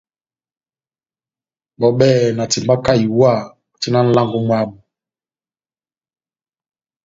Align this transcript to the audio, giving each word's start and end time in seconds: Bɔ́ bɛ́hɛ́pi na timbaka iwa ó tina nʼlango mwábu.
Bɔ́ 1.79 1.89
bɛ́hɛ́pi 1.97 2.29
na 2.37 2.43
timbaka 2.51 2.91
iwa 3.05 3.31
ó 3.45 3.53
tina 3.81 3.99
nʼlango 4.05 4.37
mwábu. 4.45 4.77